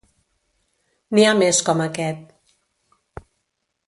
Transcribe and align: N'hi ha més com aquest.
N'hi 1.17 1.25
ha 1.27 1.33
més 1.43 1.59
com 1.69 1.83
aquest. 1.85 3.27